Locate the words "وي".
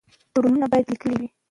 1.19-1.27